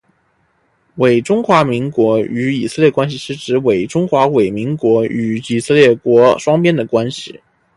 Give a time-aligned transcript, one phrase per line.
[1.23, 7.39] 中华民国与以色列关系是指中华民国与以色列国双边的关系。